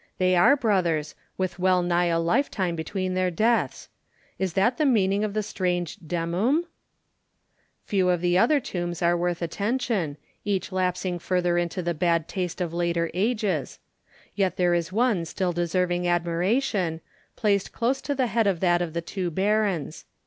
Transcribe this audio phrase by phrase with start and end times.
[0.17, 3.87] They are brothers, with well nigh a lifetime between their deaths.
[4.39, 6.63] Is that the meaning of that strange Demum?
[7.85, 12.61] Few of the other tombs are worth attention, each lapsing further into the bad taste
[12.61, 13.77] of later ages;
[14.33, 17.01] yet there is one still deserving admiration,
[17.35, 20.05] placed close to the head of that of the two Barons.